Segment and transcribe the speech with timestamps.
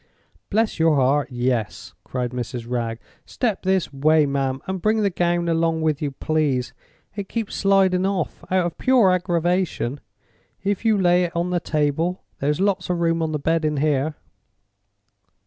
[0.49, 2.67] "Bless your heart—yes!" cried Mrs.
[2.67, 2.97] Wragge.
[3.23, 6.73] "Step this way, ma'am; and bring the gown along with you, please.
[7.15, 9.99] It keeps sliding off, out of pure aggravation,
[10.63, 12.23] if you lay it out on the table.
[12.39, 14.15] There's lots of room on the bed in here."